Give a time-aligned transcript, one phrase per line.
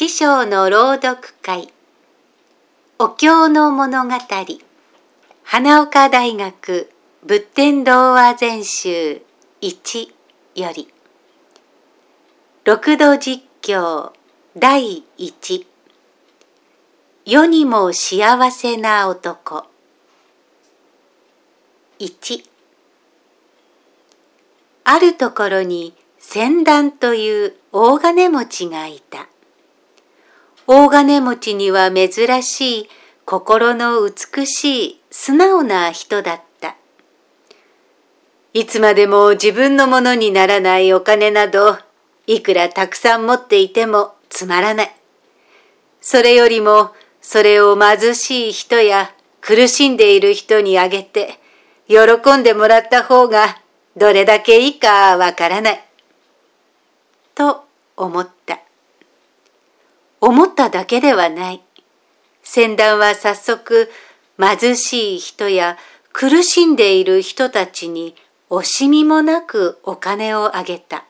[0.00, 1.70] 師匠の朗読会。
[2.98, 4.12] お経の物語。
[5.44, 6.90] 花岡大学
[7.22, 9.20] 仏典童話全集
[9.60, 10.08] 1
[10.54, 10.88] より。
[12.64, 14.12] 六度実況
[14.56, 15.66] 第一。
[17.26, 19.66] 世にも幸せな男。
[21.98, 22.42] 1
[24.84, 29.28] あるところに船団という大金持ちがいた。
[30.72, 32.88] 大金持ちには珍しい
[33.24, 36.76] 心の美しい素直な人だった。
[38.54, 41.76] いつまでも自分のものにならないお金など、
[42.28, 44.94] いくらたくさん持っていてもつまらない。
[46.00, 51.40] それよりも、それを貧しい人や苦しんでいる人にあげて、
[51.88, 53.60] 喜んでもらった方が
[53.96, 55.84] どれだけいいかわからない。
[57.34, 57.64] と
[57.96, 58.60] 思った。
[60.20, 61.62] 思っただけではない。
[62.42, 63.90] 船団は早速
[64.38, 65.78] 貧しい人や
[66.12, 68.14] 苦しんでいる人たちに
[68.48, 71.04] 惜しみもなくお金をあげた。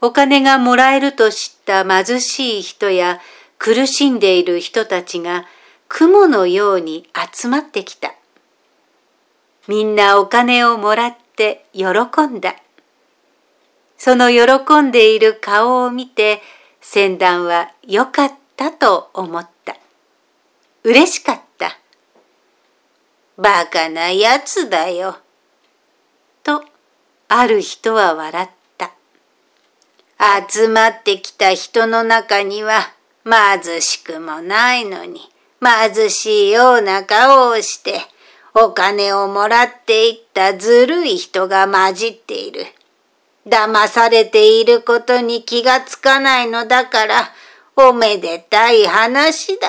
[0.00, 3.20] お金がもらえると知った貧しい人や
[3.58, 5.46] 苦しんでいる人たちが
[5.88, 8.14] 雲のように集まってきた。
[9.68, 11.88] みんなお金をもらって喜
[12.26, 12.56] んだ。
[13.98, 16.40] その喜んでいる顔を見て
[16.80, 19.76] 船団は良かったと思った。
[20.82, 21.78] 嬉しかった。
[23.36, 25.18] バカなやつだよ。
[26.42, 26.64] と、
[27.28, 28.92] ある人は笑った。
[30.48, 32.92] 集まってきた人の中には
[33.24, 35.20] 貧しくもないのに
[35.62, 38.00] 貧しいような顔をして
[38.54, 42.66] お金をもらっていったずるい人が混じっている。
[43.50, 47.32] 騙されていることに気がつかないのだから、
[47.76, 49.68] おめでたい話だ。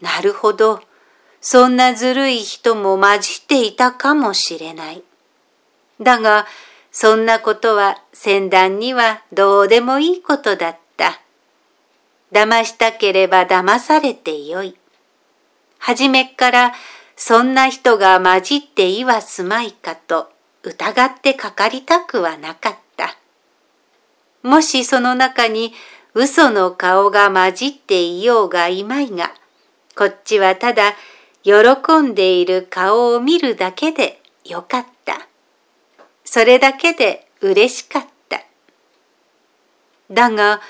[0.00, 0.80] なるほど。
[1.40, 5.02] そんなずるい人も混じっていたかもしれない。
[6.00, 6.46] だが、
[6.92, 11.20] そんなことは先団にはどうでもいいことだった。
[12.32, 14.76] 騙したければ騙されてよい。
[15.78, 16.72] はじめっから
[17.16, 20.30] そんな人が混じっていはすまいかと
[20.62, 23.16] 疑ってかかりたくはなかった。
[24.42, 25.72] もしその中に
[26.14, 29.32] 嘘の顔が混じっていようがいまいが、
[29.96, 30.94] こっちはただ
[31.42, 35.28] 喜んでいる顔を見るだけでよかった。
[36.24, 38.40] それだけで嬉しかった。
[40.10, 40.60] だが、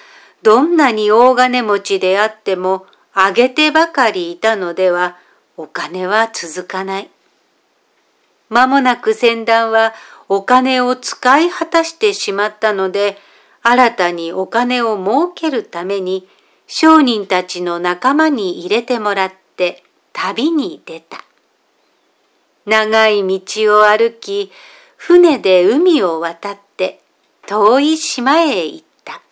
[0.43, 5.17] どんなに大金持ちであっても、あげてばかりいたのでは、
[5.57, 7.11] お金は続かない。
[8.49, 9.95] 間もなく船団は
[10.29, 13.19] お金を使い果たしてしまったので、
[13.63, 16.29] 新たにお金を儲けるために
[16.67, 19.83] 商人たちの仲間に入れてもらって
[20.13, 21.25] 旅に出た。
[22.67, 24.53] 長い道を歩き、
[24.97, 27.01] 船で海を渡って
[27.47, 29.23] 遠い島へ行った。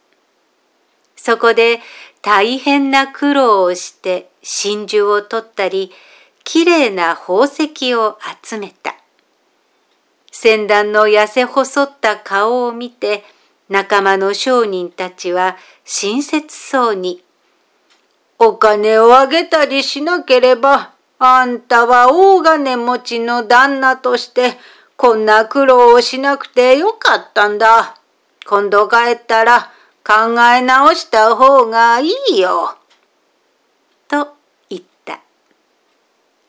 [1.16, 1.80] そこで
[2.22, 5.92] 大変な苦労をして真珠を取ったり、
[6.44, 8.95] きれいな宝石を集めた。
[10.38, 13.24] 船団の痩せ細った顔を見て、
[13.70, 17.24] 仲間の商人たちは親切そうに、
[18.38, 24.58] お金をあげたりしなければ、あんたは大金持ちの旦那として、
[24.98, 27.96] こんな苦労をしなくてよかったんだ。
[28.46, 29.72] 今度帰ったら
[30.06, 32.76] 考え直した方がいいよ。
[34.06, 34.34] と
[34.68, 35.18] 言った。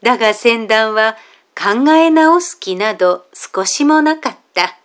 [0.01, 1.15] だが船団は
[1.57, 4.77] 考え直す気など少しもなかった。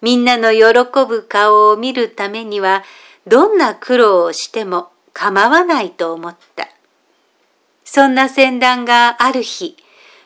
[0.00, 0.64] みんなの喜
[1.06, 2.82] ぶ顔を見るためには
[3.26, 6.68] どんな苦労をしても構わないと思った。
[7.84, 9.76] そんな船団がある日、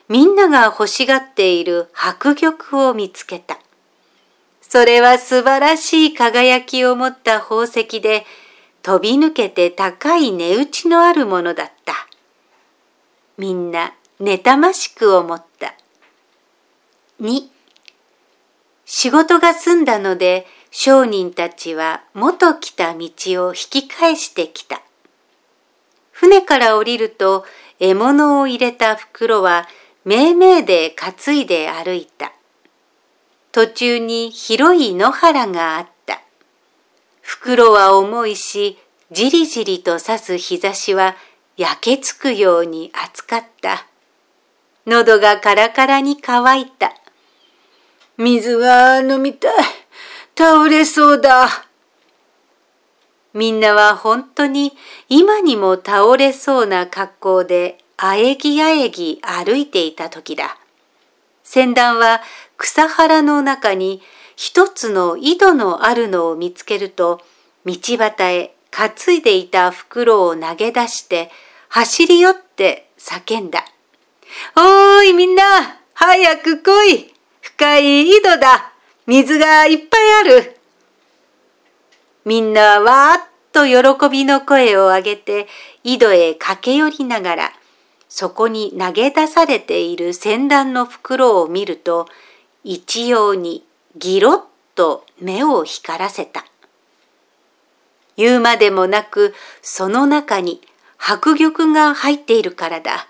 [0.07, 3.59] みんなが欲しがっている白玉を見つけた。
[4.61, 8.25] それは素晴らしい輝きを持った宝石で、
[8.83, 11.93] 飛び抜けて高い値打ちのあるものだった。
[13.37, 15.73] みんな妬ましく思った。
[17.19, 17.49] 2
[18.85, 23.09] 仕事が済んだので商人たちは元来た道
[23.47, 24.81] を引き返してきた。
[26.11, 27.45] 船から降りると
[27.79, 29.67] 獲物を入れた袋は
[30.05, 32.31] めいめいで担いで歩いた。
[33.51, 36.21] 途中に広い野原があった。
[37.21, 38.77] 袋は重いし、
[39.11, 41.15] じりじりと刺す日差しは
[41.57, 43.87] 焼けつくように暑かった。
[44.85, 46.93] 喉がカラカラに乾いた。
[48.17, 49.53] 水が飲みたい。
[50.37, 51.47] 倒れそうだ。
[53.33, 54.73] みんなは本当に
[55.07, 60.57] 今にも倒れそうな格好であえぎあえぎ歩いていた時だ。
[61.43, 62.21] 船団は
[62.57, 64.01] 草原の中に
[64.35, 67.21] 一つの井戸のあるのを見つけると、
[67.65, 71.29] 道端へ担いでいた袋を投げ出して
[71.69, 73.65] 走り寄って叫んだ。
[74.55, 75.43] おーいみんな
[75.93, 78.71] 早く来い深い井戸だ
[79.07, 80.57] 水がいっぱいある
[82.25, 85.47] みんなわーっと喜びの声を上げて
[85.83, 87.51] 井戸へ駆け寄りながら
[88.09, 92.07] そこに投げ出されている船団の袋を見ると
[92.63, 93.63] 一様に
[93.97, 94.41] ギロッ
[94.75, 96.45] と目を光らせた。
[98.17, 100.61] 言うまでもなくその中に
[100.97, 103.07] 白玉が入っているからだ。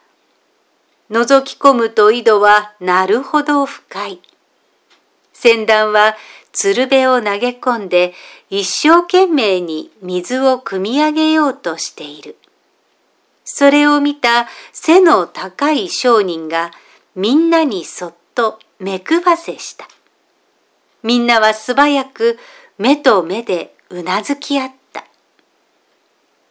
[1.12, 4.20] 覗き込むと井戸はなるほど深い。
[5.34, 6.16] 船団は
[6.54, 8.14] 鶴瓶を投げ込んで
[8.50, 12.38] 一生懸命に水を汲み上げようとしている。
[13.44, 16.72] それを見た背の高い商人が
[17.16, 19.90] みんなにそっと目配せした。
[21.04, 22.40] みんなは素早く
[22.78, 25.04] 目と目でうなずき合った。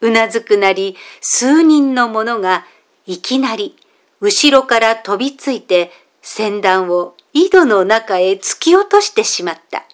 [0.02, 2.66] うなずくなり数人の者が
[3.06, 3.76] いきなり
[4.20, 5.90] 後ろから飛びついて
[6.20, 9.84] 船団を井戸の中へ突き落としてしまった。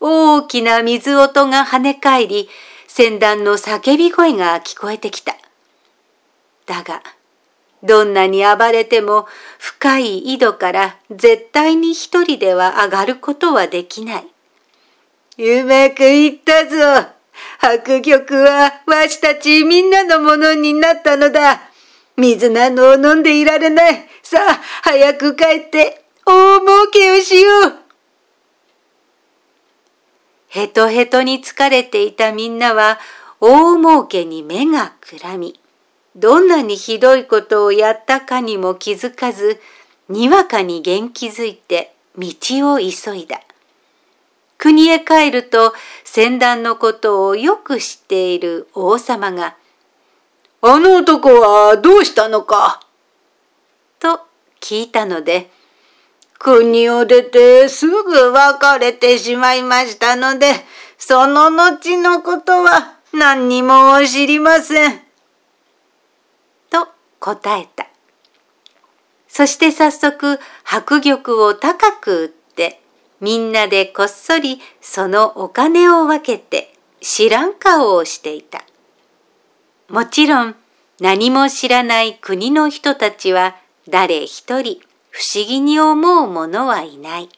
[0.00, 2.48] 大きな水音が跳ね返り、
[2.86, 5.36] 船団の叫び声が聞こえてきた。
[6.66, 7.02] だが、
[7.82, 9.26] どんなに暴れても
[9.58, 14.26] 深い井戸から絶対に一人では上がることはできない。
[15.38, 17.08] うまくいったぞ。
[17.60, 21.67] 白玉はわしたちみんなのものになったのだ。
[22.18, 24.08] 水なのを飲んでいられない。
[24.22, 27.72] さあ、早く帰って大儲けをしよう。
[30.48, 32.98] ヘトヘトに疲れていたみんなは
[33.40, 35.60] 大儲けに目がくらみ、
[36.16, 39.60] どんなにひどいことをやったかにも気づかず、
[40.08, 42.28] にわかに元気づいて道
[42.74, 43.40] を急いだ。
[44.56, 45.72] 国へ帰ると
[46.04, 49.54] 船団のことをよく知っている王様が、
[50.60, 52.80] あの男はどうしたのか？
[54.00, 54.20] と
[54.60, 55.50] 聞いたので、
[56.36, 60.52] 国を出てすぐ別れてしまいましたので、
[60.98, 65.00] その後のことは何にも知りません。
[66.70, 66.88] と
[67.20, 67.86] 答えた。
[69.28, 72.80] そして早速白玉を高く売って
[73.20, 78.64] みんなでこっそりそのお金を分けて知らん顔をしていた。
[79.88, 80.54] もちろん
[81.00, 83.56] 何も知らない国の人たちは
[83.88, 84.80] 誰一人
[85.10, 87.30] 不思議に思う者はいない。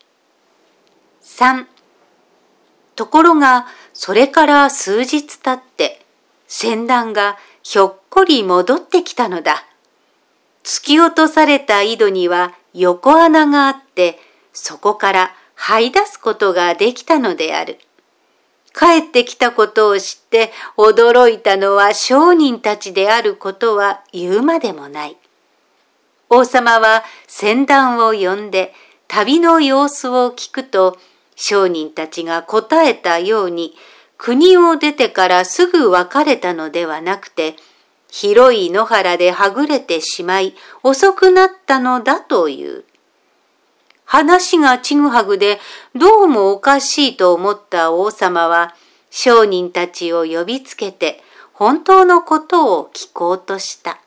[1.23, 1.67] 3.
[2.97, 6.05] ところがそれから数日経って
[6.49, 9.64] 船団がひょっこり戻ってきたのだ。
[10.64, 14.19] 突き落とされた井戸には横穴があって
[14.52, 17.79] そこから這い出すことができたのである。
[18.75, 25.17] 帰ってきたことを知って驚いたのは商人たちであることは言うまでもない。
[26.28, 28.72] 王様は船団を呼んで
[29.08, 30.96] 旅の様子を聞くと
[31.34, 33.75] 商人たちが答えたように
[34.17, 37.56] 国を出てからすぐ別れたのではなくて
[38.11, 42.85] 広い野原ではぐれてしまい遅くなったのだという。
[44.11, 45.61] 話がちぐはぐで
[45.95, 48.75] どうもおかしいと思った王様は
[49.09, 54.00] 商人たちを呼びつけて本当のことを聞こうとした。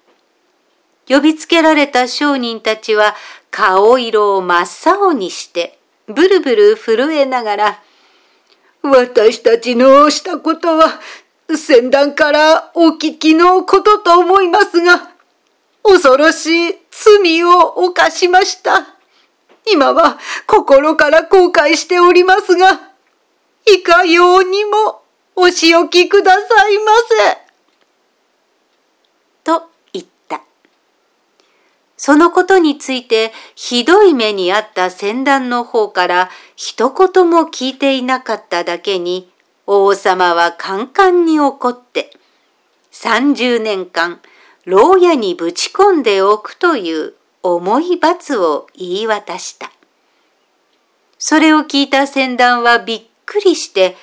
[1.08, 3.16] 呼びつけられた商人たちは
[3.50, 7.80] 顔色を真っ青にしてブルブル震えながら
[8.82, 11.00] 私たちのしたことは
[11.56, 15.14] 先団からお聞きのことと思いますが
[15.82, 18.93] 恐ろしい罪を犯しました。
[19.72, 22.94] 今は心から後悔しておりますが、
[23.66, 25.02] いかようにも
[25.36, 26.40] お仕置きくださ
[26.70, 26.92] いま
[27.34, 27.44] せ。
[29.44, 30.42] と言った。
[31.96, 39.32] そのことについてひどい目にあった船団の方から一言も聞いていなかっただけに、
[39.66, 42.12] 王様はカンカンに怒って、
[42.92, 44.20] 30年間、
[44.66, 47.14] 牢屋にぶち込んでおくという
[47.44, 49.72] 重い罰を言い渡した。
[51.20, 53.96] それを聞いた船団はびっくりして、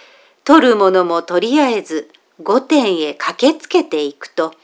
[0.44, 2.10] 取るものもとりあえず
[2.42, 4.54] 御殿へ駆けつけていくと、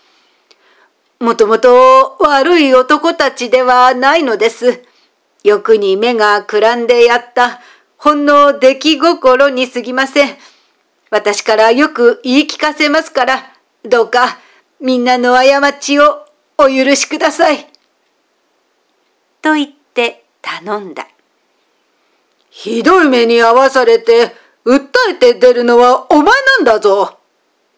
[1.18, 4.84] もともと悪い男たちではないのです。
[5.42, 7.60] 欲に目がくらんでやった
[7.96, 10.36] ほんの出来心にすぎません。
[11.10, 13.52] 私からよく言い聞かせますから、
[13.84, 14.38] どうか
[14.80, 16.26] みんなの過ちを
[16.58, 17.75] お許しください。
[19.46, 21.06] と言って頼んだ。
[22.50, 24.34] ひどい目に遭わされて、
[24.64, 27.16] 訴えて出るのはお前なんだぞ。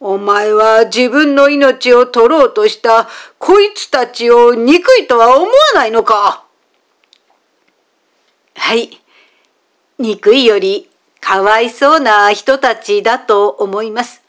[0.01, 3.07] お前は自分の命を取ろうとした
[3.39, 6.45] こいつたちを憎いとは思わないのか
[8.55, 9.03] はい。
[9.99, 10.89] 憎いより
[11.21, 14.23] かわいそうな人たちだと思います。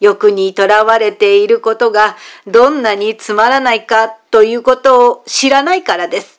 [0.00, 6.37] 欲にとらわれていることがどんなにつまらないかということを知らないからです。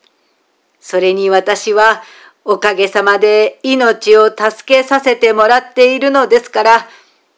[0.90, 2.02] それに私は
[2.44, 6.88] おかげさまで命を助けさせてもらっているのですから、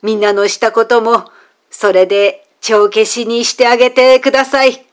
[0.02, 1.30] みんなのしたことも
[1.70, 4.86] それで帳消しにしてあげてください。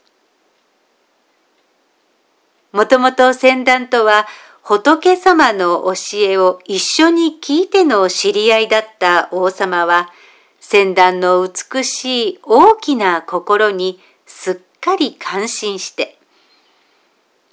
[2.73, 4.27] もともと先団とは
[4.63, 10.11] 仏様の教えを一緒に聞いての知り合いだった王様は、
[10.59, 16.18] 先団の美しい大きな心にすっかり感心して、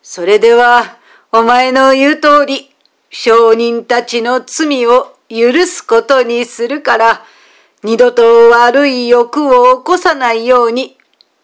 [0.08, 1.00] それでは、
[1.32, 2.70] お前の言う通り、
[3.10, 7.26] 商人たちの罪を許すことにするから、
[7.82, 10.96] 二度と悪い欲を起こさないように、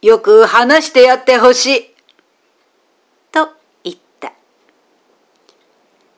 [0.04, 1.96] よく話してやってほしい。
[3.32, 3.50] と
[3.84, 4.32] 言った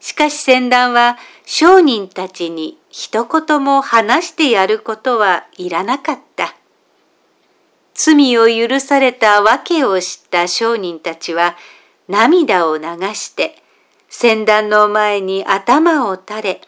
[0.01, 6.55] しかし船団は商人たちに一言も話してやることはいらなかった。
[7.93, 11.55] 罪を許された訳を知った商人たちは
[12.07, 12.83] 涙を流
[13.13, 13.63] して
[14.09, 16.61] 船団の前に頭を垂れ、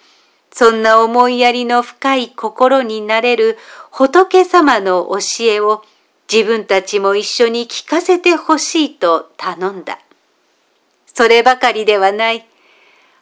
[0.51, 3.57] そんな思いやりの深い心になれる
[3.91, 5.83] 仏様の教えを
[6.31, 9.99] 自分たちも一緒に聞かせてほしいと頼んだ。
[11.05, 12.47] そればかりではない。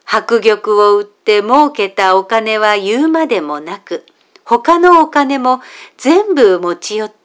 [0.04, 4.06] 白玉を売って儲けたお金は言うまでもなく、
[4.44, 5.60] 他のお金も
[5.96, 7.23] 全部持ち寄って、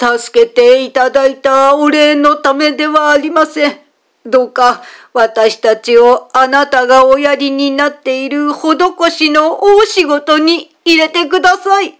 [0.00, 3.78] 助けていただいたお礼のためではありません。
[4.24, 11.98] どうか私たちをあなたがおやりになっている施しの大仕事に入れてください。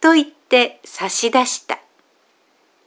[0.00, 1.80] と言って差し出した。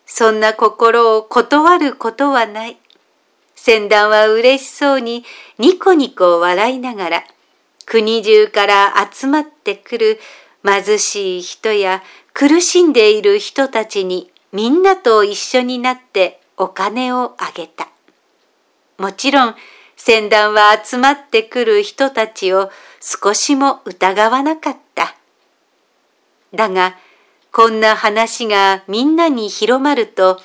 [0.06, 2.78] そんな心を断ることはない。
[3.58, 5.26] 船団は嬉しそうに
[5.58, 7.24] ニコニコ笑いながら
[7.86, 10.20] 国中から集まってくる
[10.66, 12.02] 貧しい人や
[12.34, 17.88] 苦しんでいる人たちにみんなと一緒になってお金をあげた。
[18.98, 19.56] もちろん
[19.96, 25.16] 船団は集まってくる人たちを少しも疑わなかった。
[26.54, 26.98] だが
[27.52, 30.40] こんな話がみんなに広まると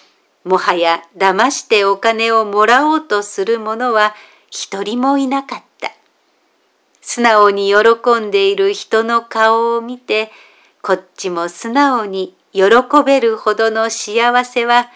[0.44, 4.14] もはや騙してお金をもらおうとする者は
[4.50, 5.90] 一人もいなかった。
[7.00, 10.30] 素直に喜んでいる人の顔を見て、
[10.86, 12.62] こっちも素直に喜
[13.06, 14.90] べるほどの幸せは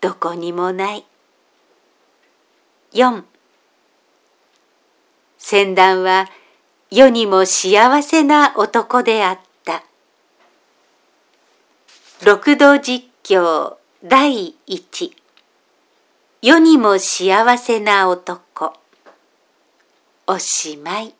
[0.00, 1.04] どこにもない。
[2.94, 3.22] 4
[5.36, 6.30] 先団は
[6.90, 9.84] 世にも幸せな男であった。
[12.24, 15.14] 六度実況第一
[16.40, 18.72] 世にも幸せな男
[20.26, 21.14] おしまい